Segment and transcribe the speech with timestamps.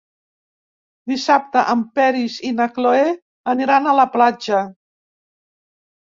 [1.11, 3.05] Dissabte en Peris i na Cloè
[3.55, 4.65] aniran a la platja.